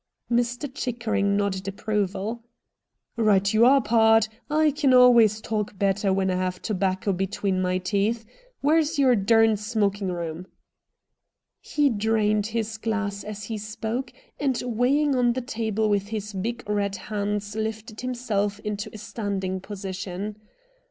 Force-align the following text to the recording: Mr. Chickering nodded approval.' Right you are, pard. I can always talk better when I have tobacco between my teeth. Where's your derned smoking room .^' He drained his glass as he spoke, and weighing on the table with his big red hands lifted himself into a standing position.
Mr. 0.31 0.67
Chickering 0.73 1.37
nodded 1.37 1.67
approval.' 1.67 2.43
Right 3.17 3.53
you 3.53 3.65
are, 3.67 3.83
pard. 3.83 4.27
I 4.49 4.71
can 4.71 4.95
always 4.95 5.39
talk 5.39 5.77
better 5.77 6.11
when 6.11 6.31
I 6.31 6.37
have 6.37 6.59
tobacco 6.59 7.13
between 7.13 7.61
my 7.61 7.77
teeth. 7.77 8.25
Where's 8.61 8.97
your 8.97 9.15
derned 9.15 9.59
smoking 9.59 10.11
room 10.11 10.45
.^' 10.11 10.45
He 11.59 11.91
drained 11.91 12.47
his 12.47 12.79
glass 12.79 13.23
as 13.23 13.43
he 13.43 13.59
spoke, 13.59 14.11
and 14.39 14.59
weighing 14.65 15.13
on 15.15 15.33
the 15.33 15.41
table 15.41 15.87
with 15.87 16.07
his 16.07 16.33
big 16.33 16.67
red 16.67 16.95
hands 16.95 17.55
lifted 17.55 18.01
himself 18.01 18.59
into 18.61 18.89
a 18.93 18.97
standing 18.97 19.59
position. 19.61 20.35